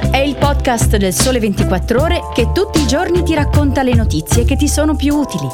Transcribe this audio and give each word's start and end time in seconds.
È 0.00 0.16
il 0.16 0.36
podcast 0.36 0.96
del 0.96 1.12
Sole 1.12 1.40
24 1.40 2.00
Ore 2.00 2.20
che 2.32 2.52
tutti 2.52 2.80
i 2.80 2.86
giorni 2.86 3.24
ti 3.24 3.34
racconta 3.34 3.82
le 3.82 3.94
notizie 3.94 4.44
che 4.44 4.54
ti 4.54 4.68
sono 4.68 4.94
più 4.94 5.14
utili. 5.14 5.48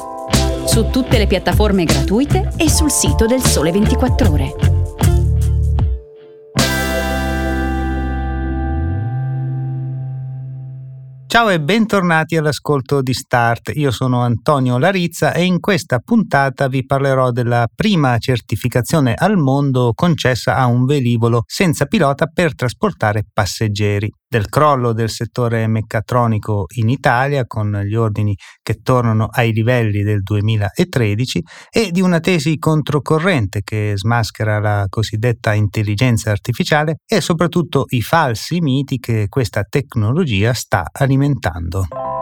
Su 0.66 0.90
tutte 0.90 1.16
le 1.16 1.26
piattaforme 1.26 1.84
gratuite 1.84 2.52
e 2.56 2.68
sul 2.68 2.90
sito 2.90 3.24
del 3.24 3.42
Sole 3.42 3.72
24 3.72 4.30
Ore. 4.30 4.54
Ciao 11.26 11.48
e 11.48 11.60
bentornati 11.60 12.36
all'ascolto 12.36 13.02
di 13.02 13.12
Start. 13.12 13.72
Io 13.74 13.90
sono 13.90 14.20
Antonio 14.20 14.78
Larizza 14.78 15.32
e 15.32 15.42
in 15.42 15.58
questa 15.58 15.98
puntata 15.98 16.68
vi 16.68 16.86
parlerò 16.86 17.32
della 17.32 17.66
prima 17.74 18.16
certificazione 18.18 19.14
al 19.14 19.36
mondo 19.36 19.94
concessa 19.94 20.54
a 20.54 20.66
un 20.66 20.84
velivolo 20.84 21.42
senza 21.46 21.86
pilota 21.86 22.26
per 22.26 22.54
trasportare 22.54 23.24
passeggeri 23.32 24.08
del 24.34 24.48
crollo 24.48 24.92
del 24.92 25.10
settore 25.10 25.68
meccatronico 25.68 26.64
in 26.76 26.88
Italia 26.88 27.46
con 27.46 27.70
gli 27.84 27.94
ordini 27.94 28.36
che 28.62 28.80
tornano 28.82 29.28
ai 29.30 29.52
livelli 29.52 30.02
del 30.02 30.24
2013 30.24 31.44
e 31.70 31.92
di 31.92 32.00
una 32.00 32.18
tesi 32.18 32.58
controcorrente 32.58 33.60
che 33.62 33.92
smaschera 33.94 34.58
la 34.58 34.86
cosiddetta 34.88 35.54
intelligenza 35.54 36.32
artificiale 36.32 36.96
e 37.06 37.20
soprattutto 37.20 37.84
i 37.90 38.02
falsi 38.02 38.58
miti 38.58 38.98
che 38.98 39.26
questa 39.28 39.62
tecnologia 39.62 40.52
sta 40.52 40.90
alimentando. 40.90 42.13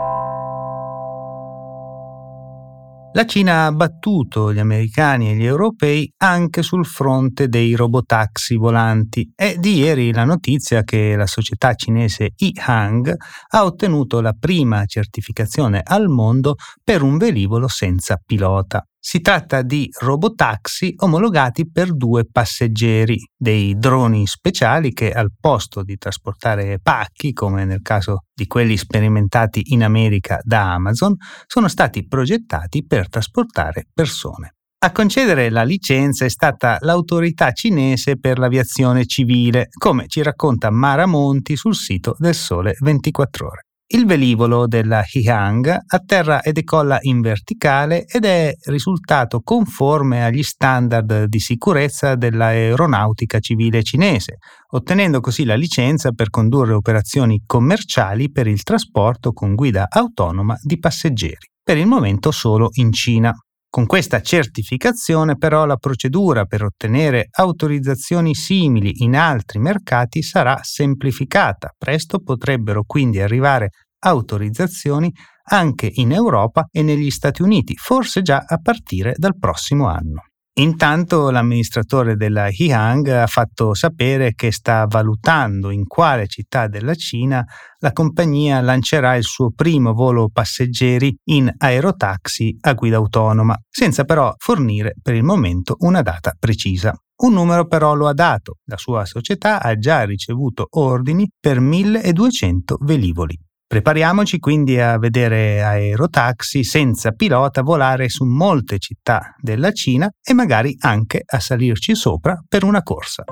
La 3.15 3.25
Cina 3.25 3.65
ha 3.67 3.71
battuto 3.71 4.51
gli 4.51 4.57
americani 4.57 5.29
e 5.29 5.35
gli 5.35 5.45
europei 5.45 6.11
anche 6.17 6.63
sul 6.63 6.83
fronte 6.83 7.47
dei 7.47 7.75
robotaxi 7.75 8.55
volanti. 8.55 9.31
È 9.35 9.55
di 9.59 9.77
ieri 9.77 10.11
la 10.11 10.23
notizia 10.23 10.81
che 10.81 11.15
la 11.15 11.27
società 11.27 11.75
cinese 11.75 12.31
Yihang 12.35 13.15
ha 13.51 13.65
ottenuto 13.65 14.19
la 14.19 14.33
prima 14.33 14.85
certificazione 14.85 15.81
al 15.83 16.07
mondo 16.07 16.55
per 16.83 17.03
un 17.03 17.17
velivolo 17.17 17.67
senza 17.67 18.19
pilota. 18.23 18.83
Si 19.05 19.19
tratta 19.19 19.63
di 19.63 19.89
robotaxi 19.99 20.93
omologati 20.99 21.69
per 21.69 21.93
due 21.93 22.23
passeggeri, 22.25 23.17
dei 23.35 23.77
droni 23.77 24.25
speciali 24.25 24.93
che 24.93 25.11
al 25.11 25.33
posto 25.37 25.83
di 25.83 25.97
trasportare 25.97 26.79
pacchi, 26.81 27.33
come 27.33 27.65
nel 27.65 27.81
caso 27.81 28.23
di 28.33 28.47
quelli 28.47 28.77
sperimentati 28.77 29.73
in 29.73 29.83
America 29.83 30.39
da 30.41 30.71
Amazon, 30.71 31.15
sono 31.45 31.67
stati 31.67 32.07
progettati 32.07 32.85
per 32.85 33.09
trasportare 33.09 33.87
persone. 33.93 34.53
A 34.85 34.91
concedere 34.93 35.49
la 35.49 35.63
licenza 35.63 36.23
è 36.23 36.29
stata 36.29 36.77
l'autorità 36.79 37.51
cinese 37.51 38.17
per 38.17 38.39
l'aviazione 38.39 39.05
civile, 39.05 39.67
come 39.77 40.07
ci 40.07 40.23
racconta 40.23 40.71
Mara 40.71 41.05
Monti 41.05 41.57
sul 41.57 41.75
sito 41.75 42.15
del 42.17 42.35
Sole 42.35 42.77
24 42.79 43.47
ore. 43.47 43.65
Il 43.93 44.07
velivolo 44.07 44.65
della 44.65 45.03
Hihang 45.07 45.81
atterra 45.85 46.41
e 46.41 46.51
decolla 46.51 46.97
in 47.01 47.21
verticale 47.21 48.05
ed 48.05 48.25
è 48.25 48.51
risultato 48.65 49.41
conforme 49.41 50.25
agli 50.25 50.41
standard 50.41 51.25
di 51.25 51.39
sicurezza 51.39 52.15
dell'aeronautica 52.15 53.37
civile 53.37 53.83
cinese, 53.83 54.37
ottenendo 54.71 55.19
così 55.19 55.45
la 55.45 55.53
licenza 55.53 56.11
per 56.11 56.31
condurre 56.31 56.73
operazioni 56.73 57.43
commerciali 57.45 58.31
per 58.31 58.47
il 58.47 58.63
trasporto 58.63 59.31
con 59.31 59.53
guida 59.53 59.85
autonoma 59.87 60.57
di 60.59 60.79
passeggeri, 60.79 61.51
per 61.61 61.77
il 61.77 61.85
momento 61.85 62.31
solo 62.31 62.69
in 62.77 62.91
Cina. 62.91 63.31
Con 63.73 63.87
questa 63.87 64.21
certificazione 64.21 65.35
però 65.35 65.65
la 65.65 65.77
procedura 65.77 66.45
per 66.45 66.63
ottenere 66.63 67.29
autorizzazioni 67.31 68.35
simili 68.35 69.03
in 69.03 69.15
altri 69.15 69.57
mercati 69.57 70.21
sarà 70.21 70.59
semplificata. 70.61 71.73
Presto 71.75 72.19
potrebbero 72.19 72.83
quindi 72.85 73.19
arrivare 73.19 73.69
autorizzazioni 74.03 75.11
anche 75.45 75.89
in 75.95 76.11
Europa 76.11 76.67
e 76.71 76.83
negli 76.83 77.09
Stati 77.09 77.41
Uniti, 77.41 77.75
forse 77.75 78.21
già 78.21 78.43
a 78.45 78.57
partire 78.57 79.13
dal 79.17 79.37
prossimo 79.37 79.87
anno. 79.87 80.23
Intanto 80.55 81.31
l'amministratore 81.31 82.15
della 82.15 82.47
Hihang 82.47 83.07
ha 83.07 83.25
fatto 83.25 83.73
sapere 83.73 84.33
che 84.35 84.51
sta 84.51 84.85
valutando 84.87 85.71
in 85.71 85.87
quale 85.87 86.27
città 86.27 86.67
della 86.67 86.93
Cina 86.93 87.43
la 87.79 87.91
compagnia 87.91 88.61
lancerà 88.61 89.15
il 89.15 89.23
suo 89.23 89.49
primo 89.49 89.93
volo 89.93 90.29
passeggeri 90.31 91.15
in 91.29 91.51
aerotaxi 91.57 92.55
a 92.61 92.73
guida 92.73 92.97
autonoma, 92.97 93.57
senza 93.67 94.03
però 94.03 94.31
fornire 94.37 94.93
per 95.01 95.15
il 95.15 95.23
momento 95.23 95.75
una 95.79 96.03
data 96.03 96.35
precisa. 96.37 96.93
Un 97.23 97.33
numero 97.33 97.65
però 97.65 97.95
lo 97.95 98.07
ha 98.07 98.13
dato, 98.13 98.57
la 98.65 98.77
sua 98.77 99.05
società 99.05 99.59
ha 99.59 99.75
già 99.75 100.03
ricevuto 100.03 100.67
ordini 100.69 101.27
per 101.39 101.59
1200 101.59 102.77
velivoli. 102.81 103.35
Prepariamoci 103.73 104.37
quindi 104.37 104.79
a 104.79 104.99
vedere 104.99 105.63
aerotaxi 105.63 106.63
senza 106.63 107.09
pilota 107.09 107.63
volare 107.63 108.07
su 108.07 108.23
molte 108.23 108.77
città 108.77 109.33
della 109.39 109.71
Cina 109.71 110.07
e 110.21 110.31
magari 110.35 110.75
anche 110.81 111.23
a 111.25 111.39
salirci 111.39 111.95
sopra 111.95 112.39
per 112.47 112.63
una 112.63 112.83
corsa. 112.83 113.23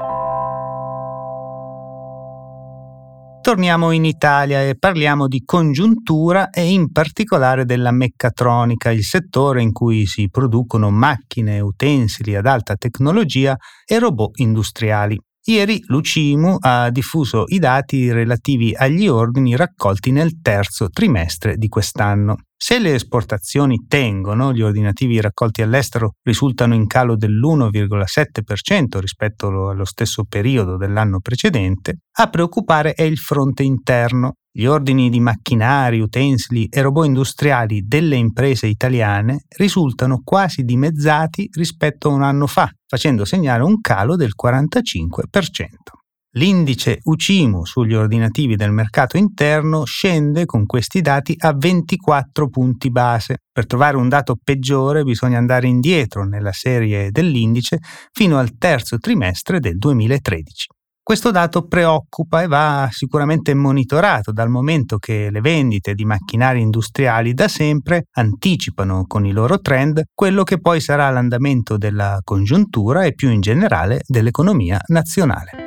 Torniamo 3.40 3.92
in 3.92 4.04
Italia 4.04 4.64
e 4.64 4.76
parliamo 4.80 5.28
di 5.28 5.44
congiuntura 5.46 6.50
e 6.50 6.72
in 6.72 6.92
particolare 6.92 7.64
della 7.64 7.92
meccatronica, 7.92 8.90
il 8.90 9.04
settore 9.04 9.62
in 9.62 9.72
cui 9.72 10.08
si 10.08 10.28
producono 10.32 10.90
macchine, 10.90 11.60
utensili 11.60 12.36
ad 12.36 12.48
alta 12.48 12.74
tecnologia 12.78 13.56
e 13.86 14.00
robot 14.00 14.40
industriali. 14.40 15.20
Ieri 15.44 15.82
l'UCIMU 15.88 16.58
ha 16.60 16.92
diffuso 16.92 17.46
i 17.48 17.58
dati 17.58 18.12
relativi 18.12 18.76
agli 18.76 19.08
ordini 19.08 19.56
raccolti 19.56 20.12
nel 20.12 20.40
terzo 20.40 20.90
trimestre 20.90 21.58
di 21.58 21.68
quest'anno. 21.68 22.36
Se 22.56 22.78
le 22.78 22.94
esportazioni 22.94 23.86
tengono, 23.88 24.54
gli 24.54 24.62
ordinativi 24.62 25.20
raccolti 25.20 25.64
all'estero 25.64 26.14
risultano 26.22 26.76
in 26.76 26.86
calo 26.86 27.16
dell'1,7% 27.16 29.00
rispetto 29.00 29.70
allo 29.70 29.86
stesso 29.86 30.26
periodo 30.26 30.78
dell'anno 30.78 31.20
precedente, 31.20 32.02
a 32.20 32.28
preoccupare 32.28 32.94
è 32.94 33.02
il 33.02 33.18
fronte 33.18 33.64
interno. 33.64 34.36
Gli 34.54 34.66
ordini 34.66 35.10
di 35.10 35.22
macchinari, 35.22 36.02
utensili 36.02 36.68
e 36.68 36.82
robot 36.82 37.06
industriali 37.06 37.84
delle 37.88 38.18
imprese 38.18 38.68
italiane 38.68 39.46
risultano 39.56 40.20
quasi 40.26 40.64
dimezzati 40.64 41.50
rispetto 41.54 42.10
a 42.10 42.12
un 42.12 42.24
anno 42.24 42.48
fa, 42.48 42.70
facendo 42.86 43.24
segnare 43.24 43.64
un 43.64 43.80
calo 43.80 44.18
del 44.18 44.32
45%. 44.36 46.00
L'indice 46.36 47.00
UCIMU 47.02 47.66
sugli 47.66 47.94
ordinativi 47.94 48.58
del 48.58 48.72
mercato 48.72 49.16
interno 49.16 49.86
scende 49.86 50.46
con 50.46 50.66
questi 50.66 51.00
dati 51.00 51.34
a 51.38 51.54
24 51.54 52.50
punti 52.50 52.90
base. 52.90 53.38
Per 53.52 53.66
trovare 53.66 53.96
un 53.96 54.10
dato 54.10 54.38
peggiore 54.42 55.04
bisogna 55.04 55.38
andare 55.38 55.68
indietro 55.68 56.26
nella 56.26 56.54
serie 56.54 57.10
dell'indice 57.12 57.80
fino 58.12 58.38
al 58.38 58.58
terzo 58.58 58.98
trimestre 58.98 59.62
del 59.62 59.78
2013. 59.78 60.68
Questo 61.12 61.32
dato 61.32 61.68
preoccupa 61.68 62.42
e 62.42 62.48
va 62.48 62.88
sicuramente 62.90 63.54
monitorato 63.54 64.32
dal 64.32 64.48
momento 64.48 64.98
che 64.98 65.28
le 65.30 65.42
vendite 65.42 65.94
di 65.94 66.06
macchinari 66.06 66.62
industriali 66.62 67.34
da 67.34 67.50
sempre 67.50 68.06
anticipano 68.12 69.04
con 69.06 69.26
i 69.26 69.34
loro 69.34 69.60
trend 69.60 70.04
quello 70.14 70.44
che 70.44 70.62
poi 70.62 70.80
sarà 70.80 71.10
l'andamento 71.10 71.76
della 71.76 72.22
congiuntura 72.24 73.04
e 73.04 73.14
più 73.14 73.30
in 73.30 73.42
generale 73.42 74.04
dell'economia 74.08 74.80
nazionale. 74.88 75.61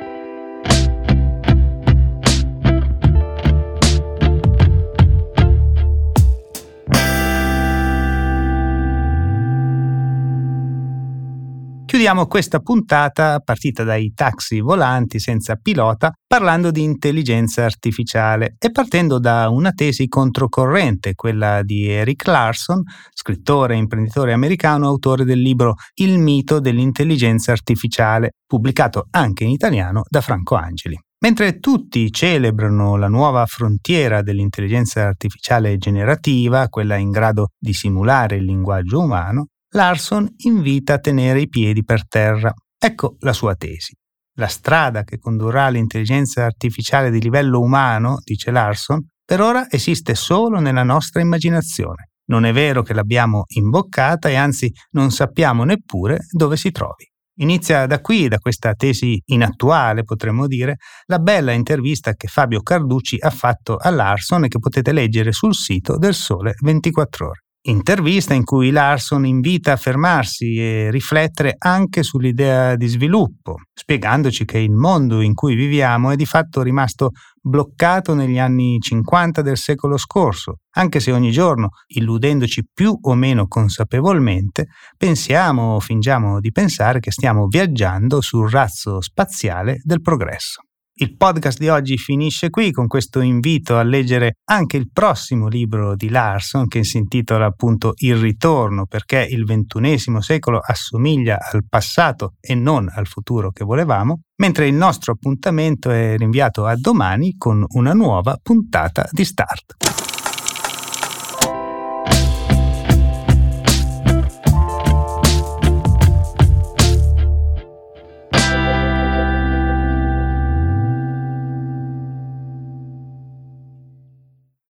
Chiudiamo 11.95 12.27
questa 12.27 12.59
puntata, 12.59 13.39
partita 13.39 13.85
dai 13.85 14.11
taxi 14.13 14.59
volanti 14.59 15.17
senza 15.17 15.55
pilota, 15.55 16.11
parlando 16.27 16.69
di 16.69 16.83
intelligenza 16.83 17.63
artificiale 17.63 18.57
e 18.59 18.69
partendo 18.69 19.17
da 19.17 19.47
una 19.47 19.71
tesi 19.71 20.09
controcorrente, 20.09 21.15
quella 21.15 21.63
di 21.63 21.87
Eric 21.87 22.27
Larson, 22.27 22.81
scrittore 23.13 23.75
e 23.75 23.77
imprenditore 23.77 24.33
americano, 24.33 24.87
autore 24.87 25.23
del 25.23 25.39
libro 25.39 25.75
Il 25.93 26.19
mito 26.19 26.59
dell'intelligenza 26.59 27.53
artificiale, 27.53 28.31
pubblicato 28.45 29.07
anche 29.11 29.45
in 29.45 29.51
italiano 29.51 30.03
da 30.09 30.19
Franco 30.19 30.55
Angeli. 30.55 30.99
Mentre 31.19 31.59
tutti 31.59 32.11
celebrano 32.11 32.97
la 32.97 33.07
nuova 33.07 33.45
frontiera 33.45 34.21
dell'intelligenza 34.21 35.05
artificiale 35.05 35.77
generativa, 35.77 36.67
quella 36.67 36.97
in 36.97 37.09
grado 37.09 37.51
di 37.57 37.71
simulare 37.71 38.35
il 38.35 38.43
linguaggio 38.43 38.99
umano, 38.99 39.45
Larson 39.75 40.25
invita 40.45 40.93
a 40.93 40.99
tenere 40.99 41.41
i 41.41 41.49
piedi 41.49 41.83
per 41.83 42.07
terra. 42.07 42.53
Ecco 42.79 43.17
la 43.19 43.33
sua 43.33 43.55
tesi. 43.55 43.93
La 44.37 44.47
strada 44.47 45.03
che 45.03 45.17
condurrà 45.17 45.65
all'intelligenza 45.65 46.45
artificiale 46.45 47.11
di 47.11 47.19
livello 47.19 47.59
umano, 47.59 48.19
dice 48.23 48.51
Larson, 48.51 49.05
per 49.25 49.41
ora 49.41 49.69
esiste 49.69 50.15
solo 50.15 50.61
nella 50.61 50.83
nostra 50.83 51.19
immaginazione. 51.19 52.11
Non 52.27 52.45
è 52.45 52.53
vero 52.53 52.83
che 52.83 52.93
l'abbiamo 52.93 53.43
imboccata 53.47 54.29
e 54.29 54.35
anzi 54.35 54.71
non 54.91 55.11
sappiamo 55.11 55.65
neppure 55.65 56.19
dove 56.31 56.55
si 56.55 56.71
trovi. 56.71 57.11
Inizia 57.39 57.85
da 57.85 57.99
qui, 57.99 58.29
da 58.29 58.37
questa 58.37 58.75
tesi 58.75 59.21
inattuale, 59.25 60.03
potremmo 60.05 60.47
dire, 60.47 60.77
la 61.07 61.19
bella 61.19 61.51
intervista 61.51 62.13
che 62.13 62.29
Fabio 62.29 62.61
Carducci 62.61 63.17
ha 63.19 63.29
fatto 63.29 63.75
a 63.75 63.89
Larson 63.89 64.45
e 64.45 64.47
che 64.47 64.59
potete 64.59 64.93
leggere 64.93 65.33
sul 65.33 65.53
sito 65.53 65.97
del 65.97 66.13
Sole 66.13 66.53
24 66.61 67.27
ore. 67.27 67.44
Intervista 67.67 68.35
in 68.35 68.43
cui 68.43 68.69
Larson 68.69 69.25
invita 69.25 69.71
a 69.71 69.75
fermarsi 69.75 70.55
e 70.55 70.91
riflettere 70.91 71.55
anche 71.57 72.03
sull'idea 72.03 72.75
di 72.75 72.85
sviluppo, 72.85 73.55
spiegandoci 73.73 74.45
che 74.45 74.59
il 74.59 74.69
mondo 74.71 75.19
in 75.21 75.33
cui 75.33 75.55
viviamo 75.55 76.11
è 76.11 76.15
di 76.15 76.27
fatto 76.27 76.61
rimasto 76.61 77.09
bloccato 77.41 78.13
negli 78.13 78.37
anni 78.37 78.77
50 78.79 79.41
del 79.41 79.57
secolo 79.57 79.97
scorso, 79.97 80.59
anche 80.75 80.99
se 80.99 81.11
ogni 81.11 81.31
giorno, 81.31 81.69
illudendoci 81.87 82.67
più 82.71 82.95
o 83.01 83.15
meno 83.15 83.47
consapevolmente, 83.47 84.67
pensiamo 84.95 85.73
o 85.73 85.79
fingiamo 85.79 86.39
di 86.39 86.51
pensare 86.51 86.99
che 86.99 87.09
stiamo 87.09 87.47
viaggiando 87.47 88.21
sul 88.21 88.47
razzo 88.47 89.01
spaziale 89.01 89.79
del 89.83 90.01
progresso. 90.01 90.61
Il 90.97 91.17
podcast 91.17 91.59
di 91.59 91.67
oggi 91.67 91.97
finisce 91.97 92.49
qui 92.49 92.71
con 92.71 92.87
questo 92.87 93.19
invito 93.19 93.77
a 93.77 93.83
leggere 93.83 94.37
anche 94.45 94.77
il 94.77 94.91
prossimo 94.93 95.49
libro 95.49 95.93
di 95.93 96.07
Larson 96.07 96.67
che 96.67 96.85
si 96.85 96.95
intitola 96.95 97.47
appunto 97.47 97.91
Il 97.97 98.15
ritorno 98.15 98.85
perché 98.85 99.27
il 99.29 99.43
ventunesimo 99.43 100.21
secolo 100.21 100.57
assomiglia 100.57 101.37
al 101.51 101.65
passato 101.67 102.35
e 102.39 102.55
non 102.55 102.89
al 102.89 103.07
futuro 103.07 103.51
che 103.51 103.65
volevamo, 103.65 104.21
mentre 104.37 104.69
il 104.69 104.75
nostro 104.75 105.11
appuntamento 105.11 105.91
è 105.91 106.15
rinviato 106.15 106.65
a 106.65 106.77
domani 106.77 107.35
con 107.37 107.65
una 107.73 107.91
nuova 107.91 108.39
puntata 108.41 109.05
di 109.11 109.25
Start. 109.25 110.04